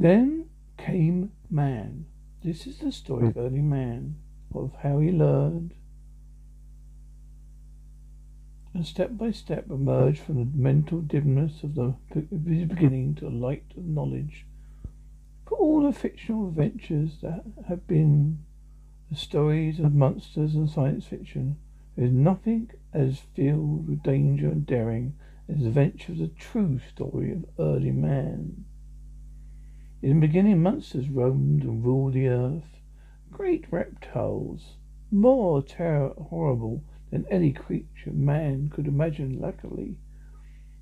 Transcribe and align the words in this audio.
Then 0.00 0.46
came 0.78 1.32
man. 1.50 2.06
This 2.42 2.66
is 2.66 2.78
the 2.78 2.90
story 2.90 3.28
of 3.28 3.36
early 3.36 3.60
man, 3.60 4.16
of 4.54 4.72
how 4.82 4.98
he 4.98 5.12
learned 5.12 5.74
and 8.72 8.86
step 8.86 9.18
by 9.18 9.30
step 9.30 9.68
emerged 9.68 10.20
from 10.20 10.36
the 10.36 10.56
mental 10.56 11.02
dimness 11.02 11.62
of, 11.62 11.74
the, 11.74 11.96
his 12.14 12.64
beginning 12.64 13.14
to 13.16 13.28
light 13.28 13.74
of 13.76 13.84
knowledge. 13.84 14.46
For 15.46 15.58
all 15.58 15.82
the 15.82 15.92
fictional 15.92 16.48
adventures 16.48 17.18
that 17.20 17.44
have 17.68 17.86
been 17.86 18.38
the 19.10 19.16
stories 19.16 19.80
of 19.80 19.92
monsters 19.92 20.54
and 20.54 20.70
science 20.70 21.04
fiction, 21.04 21.58
there 21.94 22.06
is 22.06 22.12
nothing 22.12 22.70
as 22.94 23.18
filled 23.34 23.86
with 23.86 24.02
danger 24.02 24.46
and 24.46 24.64
daring 24.64 25.12
as 25.46 25.58
the 25.58 25.66
adventure 25.66 26.12
of 26.12 26.18
the 26.18 26.28
true 26.28 26.80
story 26.88 27.32
of 27.32 27.44
early 27.58 27.90
man. 27.90 28.64
In 30.02 30.18
the 30.18 30.26
beginning, 30.26 30.62
monsters 30.62 31.10
roamed 31.10 31.62
and 31.62 31.84
ruled 31.84 32.14
the 32.14 32.28
earth. 32.28 32.80
Great 33.30 33.70
reptiles, 33.70 34.78
more 35.10 35.62
terror 35.62 36.14
horrible 36.14 36.82
than 37.10 37.26
any 37.30 37.52
creature 37.52 38.12
man 38.12 38.70
could 38.70 38.86
imagine. 38.86 39.38
Luckily, 39.38 39.98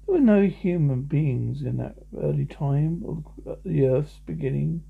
there 0.06 0.14
were 0.14 0.20
no 0.20 0.46
human 0.46 1.02
beings 1.02 1.62
in 1.62 1.78
that 1.78 1.96
early 2.16 2.46
time 2.46 3.02
of 3.04 3.62
the 3.64 3.86
earth's 3.86 4.20
beginning, 4.24 4.84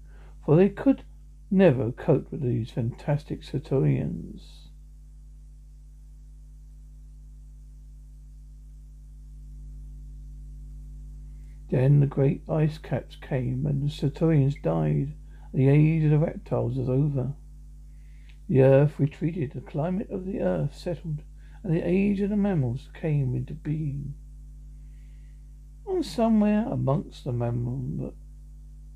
for 0.44 0.56
they 0.56 0.68
could 0.68 1.04
never 1.50 1.90
cope 1.90 2.30
with 2.30 2.42
these 2.42 2.70
fantastic 2.70 3.42
Saurians. 3.42 4.67
Then 11.78 12.00
the 12.00 12.06
great 12.08 12.42
ice 12.50 12.76
caps 12.76 13.14
came 13.14 13.64
and 13.64 13.80
the 13.80 13.88
Saurians 13.88 14.56
died. 14.64 15.14
The 15.54 15.68
age 15.68 16.02
of 16.02 16.10
the 16.10 16.18
reptiles 16.18 16.76
was 16.76 16.88
over. 16.88 17.34
The 18.48 18.62
earth 18.62 18.98
retreated, 18.98 19.52
the 19.52 19.60
climate 19.60 20.10
of 20.10 20.26
the 20.26 20.40
earth 20.40 20.76
settled, 20.76 21.22
and 21.62 21.72
the 21.72 21.88
age 21.88 22.20
of 22.20 22.30
the 22.30 22.36
mammals 22.36 22.88
came 23.00 23.32
into 23.36 23.54
being. 23.54 24.14
On 25.86 26.02
somewhere 26.02 26.66
amongst 26.68 27.22
the 27.22 27.32
mammal, 27.32 28.12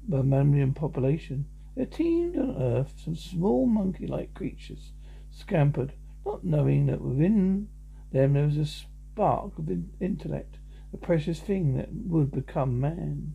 the 0.09 0.25
mammalian 0.25 0.75
population, 0.75 1.47
there 1.77 1.87
teemed 1.87 2.37
on 2.37 2.61
earth 2.61 2.95
some 2.97 3.15
small 3.15 3.65
monkey-like 3.65 4.35
creatures, 4.35 4.91
scampered, 5.31 5.93
not 6.27 6.43
knowing 6.43 6.87
that 6.87 7.01
within 7.01 7.69
them 8.11 8.33
there 8.33 8.47
was 8.47 8.57
a 8.57 8.67
spark 8.67 9.57
of 9.57 9.71
intellect, 10.01 10.59
the 10.93 10.99
precious 10.99 11.41
thing 11.41 11.75
that 11.77 11.89
would 11.93 12.31
become 12.31 12.79
man. 12.79 13.35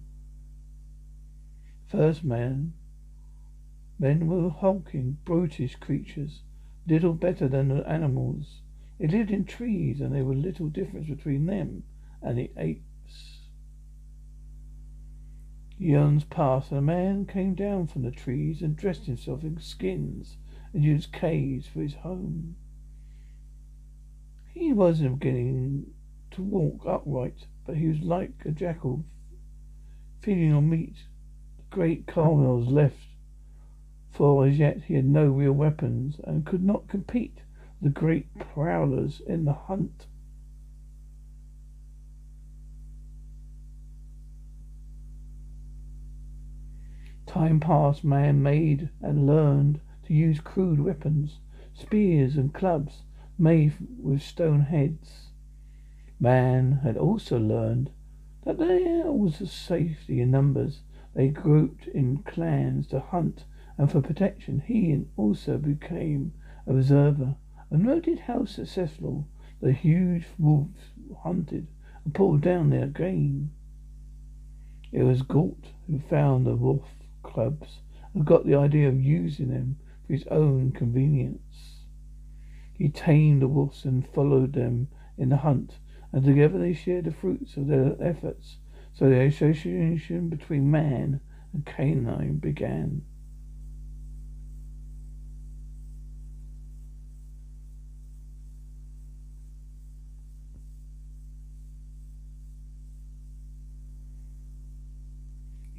First 1.88 2.24
man 2.24 2.74
Men 4.00 4.28
were 4.28 4.50
hulking, 4.50 5.18
brutish 5.26 5.76
creatures, 5.76 6.44
little 6.86 7.14
better 7.14 7.48
than 7.48 7.70
the 7.70 7.88
animals. 7.90 8.62
They 9.00 9.08
lived 9.08 9.32
in 9.32 9.46
trees, 9.46 10.02
and 10.02 10.14
there 10.14 10.26
was 10.26 10.38
little 10.38 10.70
difference 10.70 11.08
between 11.08 11.48
them 11.48 11.84
and 12.22 12.38
the 12.38 12.52
apes. 12.58 13.40
Eons 15.82 16.24
passed, 16.26 16.72
and 16.72 16.80
a 16.80 16.82
man 16.82 17.26
came 17.26 17.56
down 17.56 17.88
from 17.88 18.04
the 18.04 18.12
trees 18.12 18.62
and 18.62 18.76
dressed 18.76 19.06
himself 19.06 19.44
in 19.44 19.60
skins 19.60 20.38
and 20.74 20.84
used 20.84 21.12
caves 21.12 21.68
for 21.68 21.82
his 21.82 21.96
home. 21.96 22.56
He 24.54 24.74
was 24.74 25.00
in 25.00 25.06
the 25.06 25.12
beginning 25.12 25.94
to 26.38 26.44
walk 26.44 26.86
upright, 26.86 27.48
but 27.66 27.76
he 27.76 27.88
was 27.88 28.00
like 28.00 28.46
a 28.46 28.52
jackal 28.52 29.04
feeding 30.22 30.54
on 30.54 30.70
meat. 30.70 30.96
The 31.58 31.76
great 31.76 32.06
carnivores 32.06 32.68
left 32.68 33.08
for 34.12 34.48
as 34.48 34.58
yet 34.58 34.84
he 34.84 34.94
had 34.96 35.06
no 35.06 35.28
real 35.28 35.52
weapons 35.52 36.20
and 36.24 36.46
could 36.46 36.64
not 36.64 36.88
compete 36.88 37.42
the 37.82 37.90
great 37.90 38.28
prowlers 38.40 39.22
in 39.28 39.46
the 39.46 39.54
hunt. 39.54 40.08
Time 47.26 47.60
passed, 47.60 48.04
man 48.04 48.42
made 48.42 48.90
and 49.02 49.28
learned 49.28 49.82
to 50.06 50.14
use 50.14 50.40
crude 50.40 50.80
weapons, 50.80 51.40
spears 51.74 52.38
and 52.38 52.54
clubs 52.54 53.04
made 53.38 53.74
with 54.00 54.22
stone 54.22 54.62
heads. 54.62 55.27
Man 56.20 56.80
had 56.84 56.98
also 56.98 57.40
learned 57.40 57.92
that 58.44 58.58
there 58.58 59.12
was 59.12 59.40
a 59.40 59.48
safety 59.48 60.22
in 60.22 60.32
numbers. 60.32 60.82
They 61.14 61.30
grouped 61.30 61.88
in 61.88 62.24
clans 62.24 62.88
to 62.88 63.00
hunt 63.00 63.46
and 63.78 63.92
for 63.92 64.02
protection 64.02 64.60
he 64.66 65.06
also 65.16 65.58
became 65.58 66.34
a 66.66 66.72
observer 66.72 67.36
and 67.70 67.84
noted 67.84 68.20
how 68.20 68.46
successful 68.46 69.28
the 69.62 69.72
huge 69.72 70.26
wolves 70.40 70.92
hunted 71.24 71.68
and 72.04 72.14
pulled 72.14 72.42
down 72.42 72.70
their 72.70 72.88
game. 72.88 73.52
It 74.92 75.04
was 75.04 75.22
Gault 75.22 75.74
who 75.86 76.00
found 76.00 76.46
the 76.46 76.56
wolf 76.56 76.88
clubs 77.22 77.82
and 78.14 78.26
got 78.26 78.46
the 78.46 78.56
idea 78.56 78.88
of 78.88 79.02
using 79.02 79.50
them 79.50 79.78
for 80.06 80.14
his 80.14 80.26
own 80.28 80.72
convenience. 80.72 81.84
He 82.74 82.90
tamed 82.90 83.42
the 83.42 83.48
wolves 83.48 83.86
and 83.86 84.08
followed 84.08 84.54
them 84.54 84.88
in 85.18 85.30
the 85.30 85.38
hunt, 85.38 85.78
and 86.12 86.24
together 86.24 86.58
they 86.58 86.74
shared 86.74 87.06
the 87.06 87.12
fruits 87.12 87.58
of 87.58 87.68
their 87.68 87.96
efforts. 88.02 88.58
So 88.94 89.10
the 89.10 89.22
association 89.22 90.30
between 90.30 90.72
man 90.72 91.20
and 91.54 91.66
canine 91.66 92.38
began. 92.38 93.04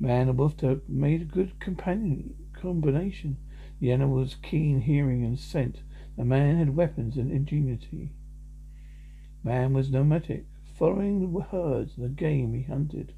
Man 0.00 0.28
and 0.28 0.38
wolf 0.38 0.56
dog 0.56 0.82
made 0.88 1.22
a 1.22 1.24
good 1.24 1.58
companion 1.58 2.34
combination. 2.52 3.36
The 3.80 3.90
animal's 3.90 4.36
keen 4.42 4.82
hearing 4.82 5.24
and 5.24 5.38
scent. 5.38 5.82
The 6.16 6.24
man 6.24 6.58
had 6.58 6.76
weapons 6.76 7.16
and 7.16 7.32
ingenuity. 7.32 8.12
Man 9.42 9.72
was 9.72 9.90
nomadic, 9.90 10.46
following 10.74 11.32
the 11.32 11.40
herds 11.40 11.96
and 11.96 12.04
the 12.04 12.08
game 12.08 12.54
he 12.54 12.62
hunted. 12.62 13.14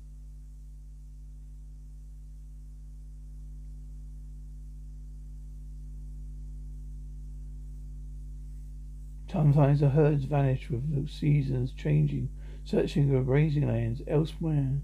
Sometimes 9.31 9.79
the 9.79 9.91
herds 9.91 10.25
vanished 10.25 10.71
with 10.71 10.93
the 10.93 11.09
seasons 11.09 11.73
changing, 11.73 12.31
searching 12.65 13.09
for 13.09 13.23
grazing 13.23 13.69
lands 13.69 14.03
elsewhere. 14.09 14.81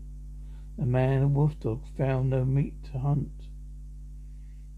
The 0.79 0.87
man 0.87 1.23
and 1.23 1.35
wolf 1.35 1.59
dog 1.59 1.85
found 1.97 2.31
no 2.31 2.45
meat 2.45 2.85
to 2.93 2.99
hunt. 2.99 3.49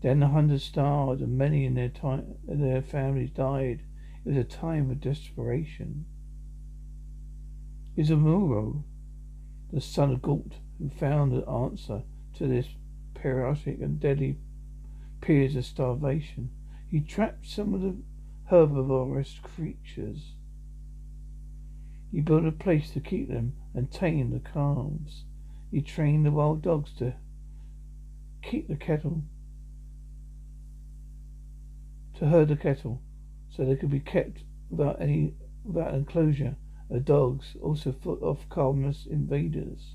Then 0.00 0.20
the 0.20 0.28
hunters 0.28 0.62
starved, 0.62 1.20
and 1.20 1.36
many 1.36 1.64
in 1.64 1.74
their 1.74 1.88
time 1.88 2.36
their 2.47 2.80
families 2.80 3.30
died. 3.30 3.82
It 4.24 4.28
was 4.28 4.36
a 4.36 4.44
time 4.44 4.91
of 4.91 5.00
desperation. 5.00 6.06
Was 7.98 8.12
Amuro, 8.12 8.84
the 9.72 9.81
son 9.81 10.12
of 10.12 10.22
Gault, 10.22 10.53
who 10.78 10.88
found 10.88 11.32
the 11.32 11.44
answer 11.48 12.04
to 12.34 12.47
this 12.47 12.69
periodic 13.12 13.81
and 13.81 13.98
deadly 13.98 14.36
periods 15.20 15.56
of 15.56 15.64
starvation. 15.64 16.50
He 16.88 17.00
trapped 17.00 17.48
some 17.48 17.75
of 17.75 17.81
the 17.81 17.97
herbivorous 18.50 19.41
creatures. 19.42 20.34
He 22.12 22.20
built 22.20 22.44
a 22.44 22.53
place 22.53 22.92
to 22.92 23.00
keep 23.00 23.26
them 23.28 23.54
and 23.75 23.91
tame 23.91 24.30
the 24.30 24.48
calves. 24.48 25.25
He 25.72 25.82
trained 25.82 26.25
the 26.25 26.30
wild 26.30 26.62
dogs 26.62 26.92
to 26.98 27.15
keep 28.42 28.68
the 28.68 28.77
cattle, 28.77 29.24
to 32.15 32.28
herd 32.28 32.47
the 32.47 32.56
cattle, 32.56 33.03
so 33.50 33.65
they 33.65 33.74
could 33.74 33.91
be 33.91 33.98
kept 33.98 34.45
without 34.71 35.03
any 35.03 35.34
without 35.65 35.95
enclosure. 35.95 36.54
The 36.90 37.00
dogs 37.00 37.56
also 37.60 37.92
fought 37.92 38.22
off 38.22 38.48
carnivorous 38.48 39.06
invaders. 39.06 39.94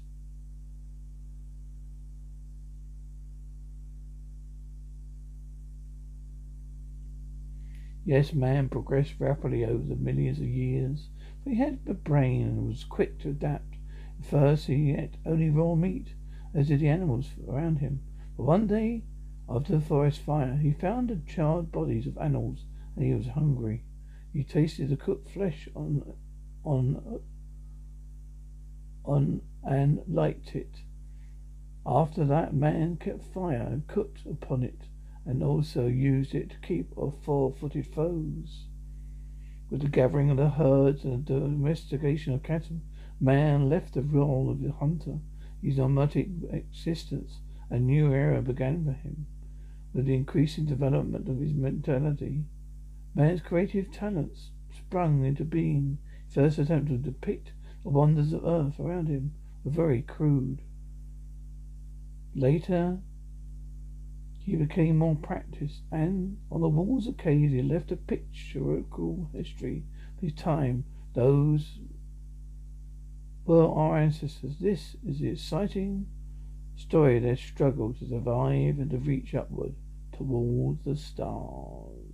Yes, 8.06 8.34
man 8.34 8.68
progressed 8.68 9.20
rapidly 9.20 9.64
over 9.64 9.84
the 9.84 9.96
millions 9.96 10.40
of 10.40 10.46
years, 10.46 11.08
for 11.42 11.52
he 11.52 11.56
had 11.56 11.80
a 11.88 11.94
brain 11.94 12.42
and 12.42 12.68
was 12.68 12.84
quick 12.84 13.18
to 13.20 13.30
adapt. 13.30 13.78
At 14.20 14.26
First 14.26 14.68
he 14.68 14.92
ate 14.92 15.16
only 15.26 15.50
raw 15.50 15.74
meat, 15.76 16.14
as 16.54 16.68
did 16.68 16.82
the 16.82 16.90
animals 16.90 17.32
around 17.48 17.78
him. 17.78 18.02
But 18.36 18.44
one 18.44 18.68
day, 18.68 19.04
after 19.50 19.74
the 19.74 19.82
forest 19.82 20.20
fire, 20.20 20.58
he 20.58 20.74
found 20.74 21.10
the 21.10 21.22
charred 21.26 21.72
bodies 21.72 22.06
of 22.06 22.18
animals, 22.18 22.66
and 22.96 23.06
he 23.06 23.14
was 23.14 23.28
hungry. 23.28 23.84
He 24.34 24.44
tasted 24.44 24.90
the 24.90 24.98
cooked 24.98 25.30
flesh 25.30 25.70
on, 25.74 26.04
on, 26.64 27.20
on, 29.06 29.42
and 29.64 30.02
liked 30.08 30.56
it. 30.56 30.82
After 31.86 32.24
that, 32.26 32.54
man 32.54 32.98
kept 32.98 33.34
fire 33.34 33.68
and 33.70 33.88
cooked 33.88 34.26
upon 34.26 34.64
it, 34.64 34.88
and 35.26 35.44
also 35.44 35.88
used 35.88 36.34
it 36.34 36.50
to 36.52 36.68
keep 36.68 36.98
off 36.98 37.16
four-footed 37.24 37.88
foes. 37.88 38.68
With 39.70 39.82
the 39.82 39.90
gathering 39.90 40.30
of 40.30 40.38
the 40.38 40.50
herds 40.50 41.04
and 41.04 41.26
the 41.26 41.34
domestication 41.34 42.34
of 42.34 42.44
cattle, 42.44 42.82
man 43.20 43.70
left 43.70 43.94
the 43.96 44.02
role 44.02 44.50
of 44.50 44.62
the 44.62 44.72
hunter. 44.72 45.20
His 45.62 45.78
nomadic 45.78 46.28
existence, 46.52 47.40
a 47.70 47.80
new 47.80 48.12
era 48.14 48.42
began 48.42 48.86
for 48.86 48.92
him. 48.92 49.26
With 49.94 50.06
the 50.06 50.16
increasing 50.16 50.66
development 50.66 51.28
of 51.30 51.40
his 51.40 51.54
mentality, 51.54 52.46
man's 53.16 53.42
creative 53.42 53.92
talents 53.92 54.52
sprung 54.76 55.24
into 55.24 55.44
being. 55.44 56.00
First 56.34 56.58
attempt 56.58 56.88
to 56.90 56.98
depict 56.98 57.52
the 57.84 57.90
wonders 57.90 58.34
of 58.34 58.44
earth 58.44 58.80
around 58.80 59.08
him 59.08 59.34
were 59.64 59.70
very 59.70 60.02
crude. 60.02 60.64
Later, 62.34 62.98
he 64.40 64.56
became 64.56 64.98
more 64.98 65.16
practiced, 65.16 65.84
and 65.92 66.38
on 66.52 66.62
the 66.62 66.70
walls 66.70 67.06
of 67.06 67.18
caves 67.18 67.54
he 67.54 67.62
left 67.62 67.92
a 67.92 67.96
pictorial 67.96 69.30
history 69.32 69.84
of 70.18 70.24
his 70.24 70.34
time. 70.34 70.86
Those 71.14 71.80
were 73.46 73.68
our 73.68 74.00
ancestors. 74.00 74.58
This 74.60 74.96
is 75.08 75.20
the 75.20 75.30
exciting 75.30 76.08
story 76.76 77.18
of 77.18 77.24
their 77.24 77.38
struggle 77.38 77.94
to 77.94 78.10
survive 78.10 78.80
and 78.80 78.90
to 78.90 78.98
reach 78.98 79.36
upward 79.36 79.76
towards 80.12 80.84
the 80.84 80.96
stars. 80.96 82.13